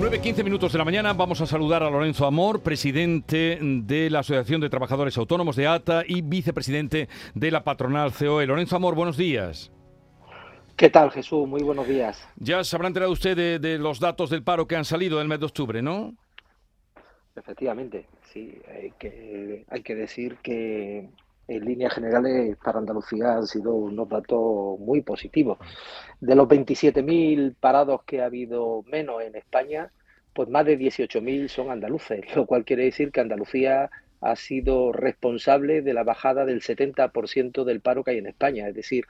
[0.00, 4.58] 9.15 minutos de la mañana vamos a saludar a Lorenzo Amor, presidente de la Asociación
[4.62, 8.46] de Trabajadores Autónomos de ATA y vicepresidente de la patronal COE.
[8.46, 9.70] Lorenzo Amor, buenos días.
[10.74, 11.46] ¿Qué tal, Jesús?
[11.46, 12.26] Muy buenos días.
[12.36, 15.38] Ya se habrá enterado usted de, los datos del paro que han salido del mes
[15.38, 16.14] de octubre, ¿no?
[17.36, 18.58] Efectivamente, sí.
[18.74, 21.10] Hay que, hay que decir que
[21.50, 25.58] en líneas generales para Andalucía han sido unos datos muy positivos.
[26.20, 29.90] De los 27.000 parados que ha habido menos en España,
[30.32, 33.90] pues más de 18.000 son andaluces, lo cual quiere decir que Andalucía
[34.20, 38.68] ha sido responsable de la bajada del 70% del paro que hay en España.
[38.68, 39.06] Es decir,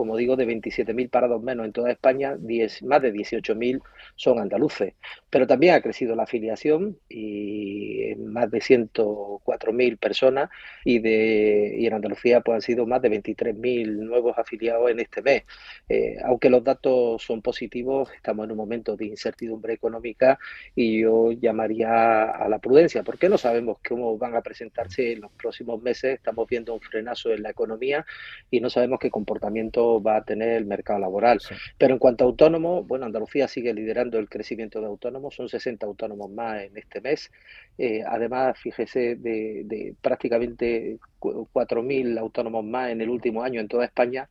[0.00, 3.82] como digo, de 27.000 parados menos en toda España, 10, más de 18.000
[4.16, 4.94] son andaluces.
[5.28, 10.48] Pero también ha crecido la afiliación y más de 104.000 personas
[10.86, 15.20] y, de, y en Andalucía pues, han sido más de 23.000 nuevos afiliados en este
[15.20, 15.42] mes.
[15.86, 20.38] Eh, aunque los datos son positivos, estamos en un momento de incertidumbre económica
[20.74, 25.32] y yo llamaría a la prudencia, porque no sabemos cómo van a presentarse en los
[25.32, 26.14] próximos meses.
[26.14, 28.06] Estamos viendo un frenazo en la economía
[28.50, 31.40] y no sabemos qué comportamiento va a tener el mercado laboral.
[31.78, 35.86] Pero en cuanto a autónomos, bueno, Andalucía sigue liderando el crecimiento de autónomos, son 60
[35.86, 37.30] autónomos más en este mes.
[37.78, 43.84] Eh, además, fíjese, de, de prácticamente 4.000 autónomos más en el último año en toda
[43.84, 44.28] España,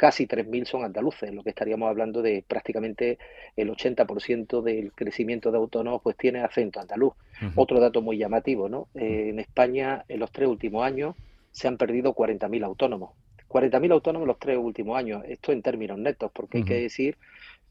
[0.00, 3.18] casi 3.000 son andaluces, lo que estaríamos hablando de prácticamente
[3.54, 7.12] el 80% del crecimiento de autónomos pues tiene acento andaluz.
[7.54, 8.88] Otro dato muy llamativo, ¿no?
[8.94, 11.16] Eh, en España en los tres últimos años
[11.50, 13.10] se han perdido 40.000 autónomos.
[13.50, 15.22] 40.000 autónomos los tres últimos años.
[15.26, 17.18] Esto en términos netos, porque hay que decir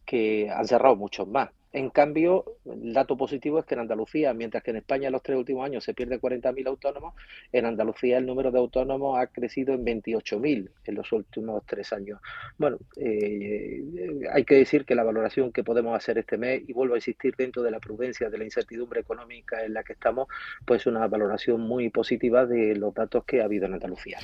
[0.05, 1.49] que han cerrado muchos más.
[1.71, 5.23] En cambio, el dato positivo es que en Andalucía, mientras que en España en los
[5.23, 7.13] tres últimos años se pierde 40.000 autónomos,
[7.51, 12.19] en Andalucía el número de autónomos ha crecido en 28.000 en los últimos tres años.
[12.57, 13.83] Bueno, eh,
[14.31, 17.35] hay que decir que la valoración que podemos hacer este mes, y vuelvo a insistir
[17.37, 20.27] dentro de la prudencia, de la incertidumbre económica en la que estamos,
[20.65, 24.19] pues una valoración muy positiva de los datos que ha habido en Andalucía.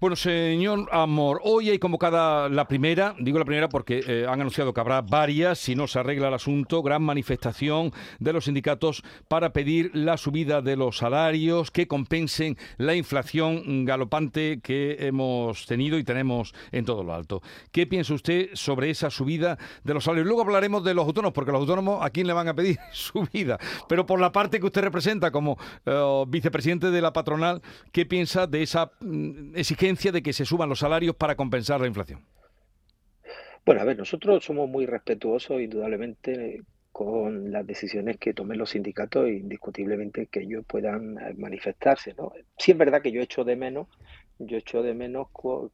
[0.00, 4.72] Bueno, señor Amor, hoy hay convocada la primera, digo la primera porque eh, han anunciado
[4.72, 7.75] que habrá varias si no se arregla el asunto gran manifestación
[8.18, 14.60] de los sindicatos para pedir la subida de los salarios que compensen la inflación galopante
[14.62, 17.42] que hemos tenido y tenemos en todo lo alto.
[17.72, 20.26] ¿Qué piensa usted sobre esa subida de los salarios?
[20.26, 23.58] Luego hablaremos de los autónomos, porque los autónomos a quién le van a pedir subida.
[23.88, 27.62] Pero por la parte que usted representa como eh, vicepresidente de la patronal,
[27.92, 31.86] ¿qué piensa de esa mm, exigencia de que se suban los salarios para compensar la
[31.86, 32.24] inflación?
[33.64, 36.62] Bueno, a ver, nosotros somos muy respetuosos, indudablemente,
[36.96, 42.14] con las decisiones que tomen los sindicatos e indiscutiblemente que ellos puedan eh, manifestarse.
[42.16, 42.32] ¿no?
[42.56, 43.88] Sí es verdad que yo echo de menos,
[44.38, 45.26] yo echo de menos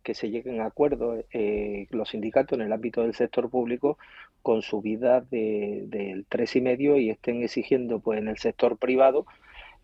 [0.03, 3.99] que se lleguen a acuerdos eh, los sindicatos en el ámbito del sector público
[4.43, 9.25] con subidas de, del tres y medio y estén exigiendo pues en el sector privado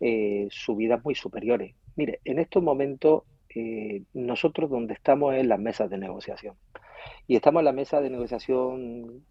[0.01, 1.73] eh, subidas muy superiores.
[1.95, 3.23] Mire, en estos momentos
[4.13, 6.55] nosotros donde estamos es en las mesas de negociación.
[7.27, 9.23] Y estamos en la mesa de negociación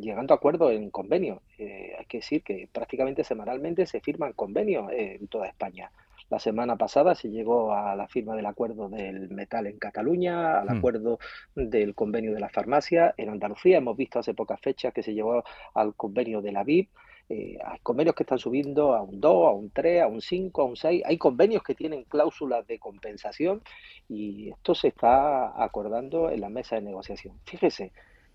[0.00, 1.40] llegando a acuerdos en convenios.
[1.58, 5.90] Eh, hay que decir que prácticamente semanalmente se firman convenios en toda España.
[6.30, 10.68] La semana pasada se llegó a la firma del acuerdo del metal en Cataluña, al
[10.68, 10.78] hmm.
[10.78, 11.18] acuerdo
[11.54, 13.14] del convenio de la farmacia.
[13.16, 15.44] En Andalucía hemos visto hace pocas fechas que se llevó
[15.74, 16.90] al convenio de la VIP.
[17.28, 20.62] Eh, hay convenios que están subiendo a un 2, a un 3, a un 5,
[20.62, 21.02] a un 6.
[21.06, 23.62] Hay convenios que tienen cláusulas de compensación
[24.08, 27.40] y esto se está acordando en la mesa de negociación.
[27.44, 27.92] Fíjese,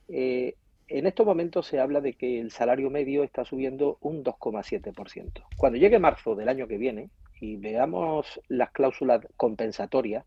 [0.07, 0.55] eh,
[0.87, 5.43] en estos momentos se habla de que el salario medio está subiendo un 2,7%.
[5.55, 10.25] Cuando llegue marzo del año que viene y veamos las cláusulas compensatorias,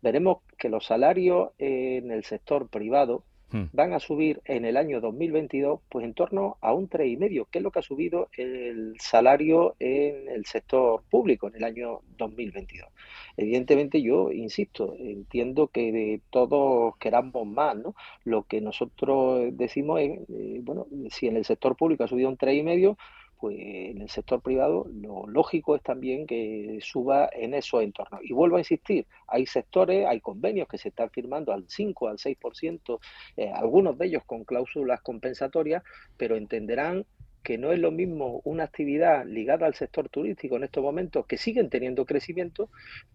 [0.00, 3.24] veremos que los salarios en el sector privado.
[3.50, 7.62] Van a subir en el año 2022 pues en torno a un 3,5, que es
[7.64, 12.88] lo que ha subido el salario en el sector público en el año 2022.
[13.36, 17.94] Evidentemente yo insisto, entiendo que todos queramos más, ¿no?
[18.24, 22.36] Lo que nosotros decimos es, eh, bueno, si en el sector público ha subido un
[22.36, 22.96] 3,5,
[23.38, 28.20] pues en el sector privado lo lógico es también que suba en esos entornos.
[28.24, 32.18] Y vuelvo a insistir, hay sectores, hay convenios que se están firmando al 5, al
[32.18, 32.98] 6%,
[33.36, 35.82] eh, algunos de ellos con cláusulas compensatorias,
[36.16, 37.06] pero entenderán
[37.42, 41.38] que no es lo mismo una actividad ligada al sector turístico en estos momentos, que
[41.38, 42.70] siguen teniendo crecimiento,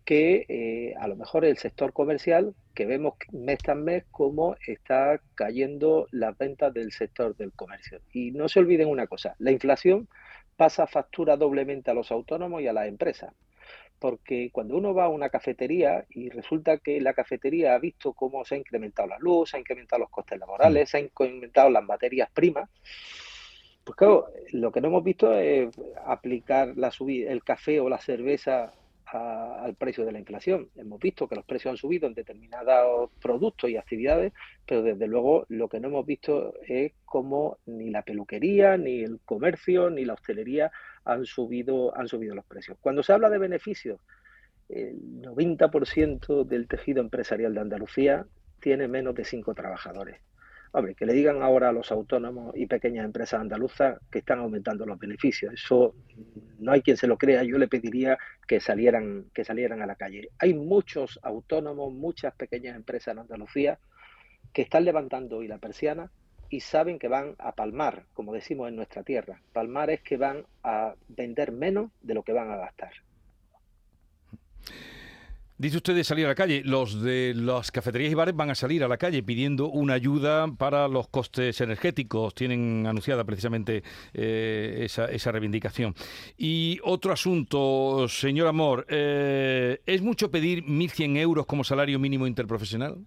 [0.06, 5.22] que eh, a lo mejor el sector comercial, que vemos mes tras mes cómo está
[5.36, 8.00] cayendo las ventas del sector del comercio.
[8.12, 10.08] Y no se olviden una cosa, la inflación
[10.56, 13.34] pasa factura doblemente a los autónomos y a las empresas
[14.04, 18.44] porque cuando uno va a una cafetería y resulta que la cafetería ha visto cómo
[18.44, 21.86] se ha incrementado la luz, se ha incrementado los costes laborales, se han incrementado las
[21.86, 22.70] materias primas,
[23.84, 25.70] Pues claro, lo que no hemos visto es
[26.06, 28.72] aplicar la subida, el café o la cerveza
[29.06, 30.70] al precio de la inflación.
[30.76, 34.34] Hemos visto que los precios han subido en determinados productos y actividades,
[34.66, 39.20] pero desde luego lo que no hemos visto es cómo ni la peluquería, ni el
[39.24, 40.72] comercio, ni la hostelería
[41.06, 42.78] han subido, han subido los precios.
[42.82, 44.00] Cuando se habla de beneficios,
[44.70, 48.26] el 90% del tejido empresarial de Andalucía
[48.60, 50.22] tiene menos de cinco trabajadores.
[50.76, 54.88] Hombre, que le digan ahora a los autónomos y pequeñas empresas andaluzas que están aumentando
[54.88, 55.54] los beneficios.
[55.54, 55.94] Eso
[56.58, 57.44] no hay quien se lo crea.
[57.44, 58.18] Yo le pediría
[58.48, 60.30] que salieran, que salieran a la calle.
[60.40, 63.78] Hay muchos autónomos, muchas pequeñas empresas en Andalucía
[64.52, 66.10] que están levantando hoy la persiana
[66.50, 69.40] y saben que van a palmar, como decimos en nuestra tierra.
[69.54, 72.94] Palmar es que van a vender menos de lo que van a gastar.
[75.64, 76.62] Dice usted de salir a la calle.
[76.66, 80.46] Los de las cafeterías y bares van a salir a la calle pidiendo una ayuda
[80.58, 82.36] para los costes energéticos.
[82.36, 83.82] Tienen anunciada precisamente
[84.14, 85.96] eh, esa, reivindicación.
[86.38, 88.86] Y otro asunto, señor Amor.
[88.90, 92.98] Eh, ¿Es mucho pedir 1.100 euros como salario mínimo interprofesional?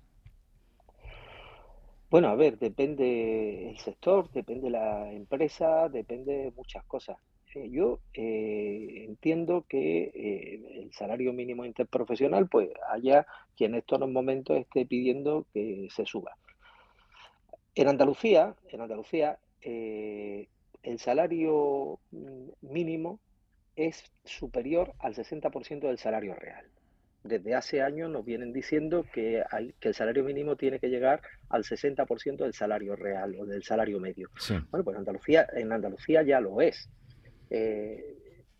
[2.08, 7.18] Bueno, a ver, depende el sector, depende la empresa, depende muchas cosas
[7.70, 13.26] yo eh, entiendo que eh, el salario mínimo interprofesional, pues haya
[13.56, 16.36] quien en estos momentos esté pidiendo que se suba.
[17.74, 20.48] En Andalucía, en Andalucía, eh,
[20.82, 21.98] el salario
[22.62, 23.20] mínimo
[23.74, 26.66] es superior al 60% del salario real.
[27.24, 29.42] Desde hace años nos vienen diciendo que,
[29.80, 33.98] que el salario mínimo tiene que llegar al 60% del salario real o del salario
[33.98, 34.30] medio.
[34.70, 36.88] Bueno, pues Andalucía, en Andalucía ya lo es.
[37.50, 38.16] Eh,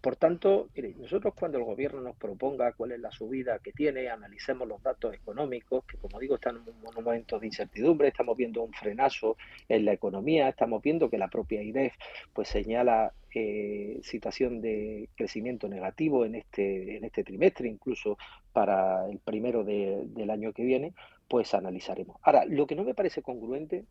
[0.07, 0.69] por tanto,
[0.99, 5.13] nosotros cuando el gobierno nos proponga cuál es la subida que tiene, analicemos los datos
[5.13, 9.37] económicos, que como digo están en un de incertidumbre, estamos viendo un frenazo
[9.69, 11.93] en la economía, estamos viendo que la propia IREF
[12.33, 18.17] pues señala eh, situación de crecimiento negativo en este, en este trimestre, incluso
[18.53, 20.95] para el primero del año que viene,
[21.27, 22.17] pues analizaremos.
[22.23, 23.85] Ahora, lo que no me parece congruente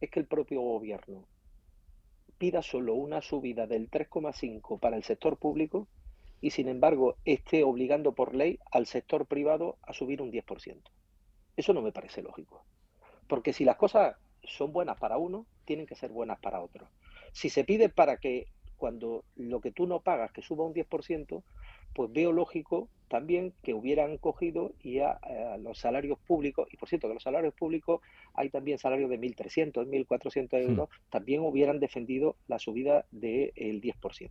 [0.00, 1.26] es que el propio gobierno
[2.38, 5.88] pida solo una subida del 3,5 para el sector público
[6.40, 10.82] y sin embargo esté obligando por ley al sector privado a subir un 10%.
[11.56, 12.64] Eso no me parece lógico.
[13.26, 16.88] Porque si las cosas son buenas para uno, tienen que ser buenas para otro.
[17.32, 21.42] Si se pide para que cuando lo que tú no pagas que suba un 10%,
[21.94, 25.18] pues veo lógico también que hubieran cogido y a,
[25.58, 28.00] los salarios públicos, y por cierto que los salarios públicos
[28.34, 30.70] hay también salarios de 1.300, 1.400 hmm.
[30.70, 34.30] euros, también hubieran defendido la subida del 10%.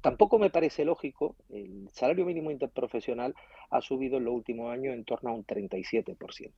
[0.00, 3.34] Tampoco me parece lógico, el salario mínimo interprofesional
[3.70, 6.50] ha subido en los últimos años en torno a un 37%.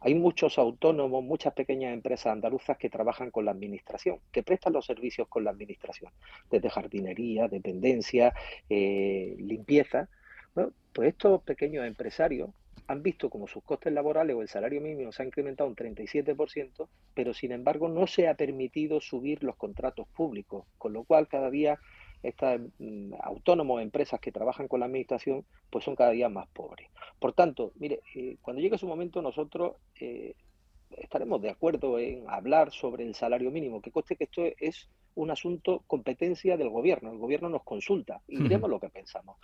[0.00, 4.86] Hay muchos autónomos, muchas pequeñas empresas andaluzas que trabajan con la administración, que prestan los
[4.86, 6.10] servicios con la administración,
[6.50, 8.34] desde jardinería, dependencia,
[8.68, 10.08] eh, limpieza.
[10.92, 12.50] pues estos pequeños empresarios
[12.90, 16.88] han visto como sus costes laborales o el salario mínimo se ha incrementado un 37%,
[17.14, 21.50] pero sin embargo no se ha permitido subir los contratos públicos, con lo cual cada
[21.50, 21.78] día
[22.22, 26.88] estos mm, autónomos, empresas que trabajan con la administración, pues son cada día más pobres.
[27.18, 30.34] Por tanto, mire, eh, cuando llegue su momento nosotros eh,
[30.90, 35.30] estaremos de acuerdo en hablar sobre el salario mínimo, que coste que esto es un
[35.30, 37.10] asunto competencia del gobierno.
[37.10, 39.36] El gobierno nos consulta y diremos lo que pensamos.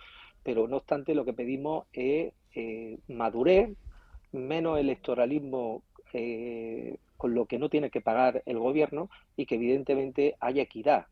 [0.43, 3.69] Pero no obstante, lo que pedimos es eh, madurez,
[4.31, 5.83] menos electoralismo
[7.17, 11.05] con lo que no tiene que pagar el gobierno y que evidentemente haya equidad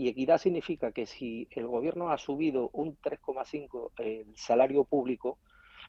[0.00, 5.36] y equidad significa que si el gobierno ha subido un 3,5 el salario público,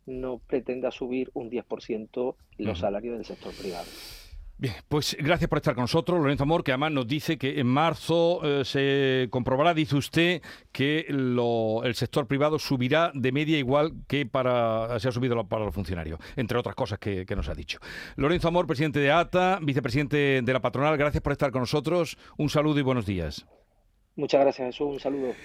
[0.05, 3.87] no pretenda subir un 10% los salarios del sector privado.
[4.57, 7.67] Bien, pues gracias por estar con nosotros, Lorenzo Amor, que además nos dice que en
[7.67, 10.41] marzo eh, se comprobará, dice usted,
[10.73, 15.73] que el sector privado subirá de media igual que para se ha subido para los
[15.73, 17.79] funcionarios, entre otras cosas que, que nos ha dicho.
[18.17, 22.17] Lorenzo Amor, presidente de ATA, vicepresidente de la patronal, gracias por estar con nosotros.
[22.37, 23.47] Un saludo y buenos días.
[24.15, 24.87] Muchas gracias, Jesús.
[24.87, 25.41] Un saludo.